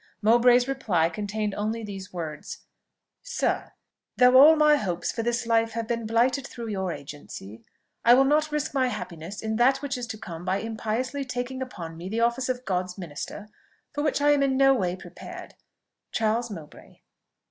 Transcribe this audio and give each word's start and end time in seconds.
Mowbray's 0.23 0.67
reply 0.67 1.09
contained 1.09 1.53
only 1.53 1.83
these 1.83 2.11
words: 2.11 2.65
"Sir, 3.21 3.73
"Though 4.17 4.35
all 4.35 4.55
my 4.55 4.75
hopes 4.75 5.11
for 5.11 5.21
this 5.21 5.45
life 5.45 5.73
have 5.73 5.87
been 5.87 6.07
blighted 6.07 6.47
through 6.47 6.69
your 6.69 6.91
agency, 6.91 7.63
I 8.03 8.15
will 8.15 8.23
not 8.23 8.51
risk 8.51 8.73
my 8.73 8.87
happiness 8.87 9.43
in 9.43 9.57
that 9.57 9.83
which 9.83 9.99
is 9.99 10.07
to 10.07 10.17
come 10.17 10.43
by 10.43 10.57
impiously 10.59 11.23
taking 11.23 11.61
upon 11.61 11.97
me 11.97 12.09
the 12.09 12.19
office 12.21 12.49
of 12.49 12.65
God's 12.65 12.97
minister, 12.97 13.49
for 13.93 14.03
which 14.03 14.21
I 14.21 14.31
am 14.31 14.41
in 14.41 14.57
no 14.57 14.73
way 14.73 14.95
prepared. 14.95 15.53
"CHARLES 16.11 16.49
MOWBRAY." 16.49 17.03